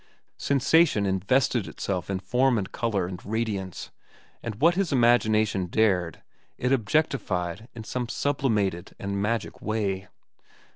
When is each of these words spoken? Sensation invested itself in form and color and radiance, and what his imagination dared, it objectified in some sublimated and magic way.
Sensation 0.39 1.05
invested 1.05 1.67
itself 1.67 2.09
in 2.09 2.17
form 2.19 2.57
and 2.57 2.71
color 2.71 3.05
and 3.05 3.23
radiance, 3.23 3.91
and 4.41 4.55
what 4.59 4.73
his 4.73 4.91
imagination 4.91 5.67
dared, 5.67 6.23
it 6.57 6.71
objectified 6.71 7.67
in 7.75 7.83
some 7.83 8.09
sublimated 8.09 8.95
and 8.97 9.21
magic 9.21 9.61
way. 9.61 10.07